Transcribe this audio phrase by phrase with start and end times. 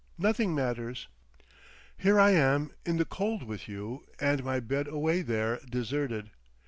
[0.17, 1.07] Nothing matters.
[1.95, 6.31] Here I am in the cold with you and my bed away there deserted.